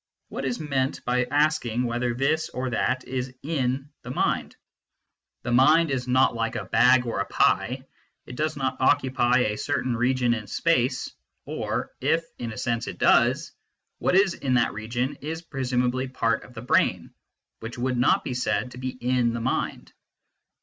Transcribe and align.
What 0.29 0.45
is 0.45 0.59
meant 0.59 1.05
by 1.05 1.25
asking 1.25 1.83
whether 1.83 2.15
this 2.15 2.49
or 2.49 2.71
that 2.71 3.03
is" 3.07 3.35
in" 3.43 3.87
the 4.01 4.09
mind? 4.09 4.55
The 5.43 5.51
mind 5.51 5.91
is 5.91 6.07
not 6.07 6.33
like 6.33 6.55
a 6.55 6.65
bag 6.65 7.05
or 7.05 7.19
a 7.19 7.25
pie; 7.27 7.85
it 8.25 8.35
does 8.35 8.57
not 8.57 8.77
occupy 8.79 9.37
a 9.41 9.59
certain 9.59 9.95
region 9.95 10.33
in 10.33 10.47
space, 10.47 11.11
or, 11.45 11.91
if 12.01 12.23
(in 12.39 12.51
a 12.51 12.57
sense) 12.57 12.87
it 12.87 12.97
does, 12.97 13.51
what 13.99 14.15
is 14.15 14.33
in 14.33 14.55
that 14.55 14.73
region 14.73 15.19
is 15.21 15.43
presumably 15.43 16.07
part 16.07 16.41
of 16.45 16.55
the 16.55 16.63
brain, 16.63 17.13
which 17.59 17.77
would 17.77 17.95
not 17.99 18.23
be 18.23 18.33
said 18.33 18.71
to 18.71 18.79
be 18.79 18.89
in 18.89 19.33
the 19.33 19.39
mind. 19.39 19.93